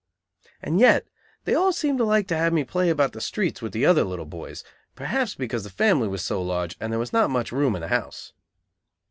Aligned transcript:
And 0.63 0.79
yet 0.79 1.05
they 1.45 1.53
all 1.53 1.71
seemed 1.71 1.99
to 1.99 2.03
like 2.03 2.27
to 2.29 2.35
have 2.35 2.53
me 2.53 2.63
play 2.63 2.89
about 2.89 3.13
the 3.13 3.21
streets 3.21 3.61
with 3.61 3.71
the 3.71 3.85
other 3.85 4.03
little 4.03 4.25
boys, 4.25 4.63
perhaps 4.95 5.35
because 5.35 5.63
the 5.63 5.69
family 5.69 6.07
was 6.07 6.27
large, 6.31 6.75
and 6.79 6.91
there 6.91 6.97
was 6.99 7.13
not 7.13 7.29
much 7.29 7.51
room 7.51 7.75
in 7.75 7.81
the 7.81 7.87
house. 7.87 8.33